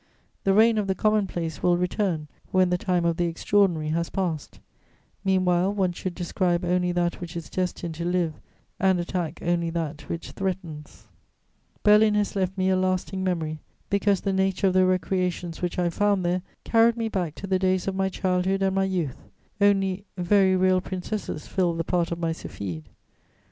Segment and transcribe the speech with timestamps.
[0.45, 4.59] The reign of the commonplace will return when the time of the extraordinary has passed:
[5.23, 8.33] meanwhile, one should describe only that which is destined to live
[8.79, 12.75] and attack only that which threatens." [Sidenote: Berlin in Winter.] Berlin has left me a
[12.75, 13.59] lasting memory,
[13.91, 17.59] because the nature of the recreations which I found there carried me back to the
[17.59, 19.29] days of my childhood and my youth;
[19.61, 22.85] only, very real princesses filled the part of my Sylphide.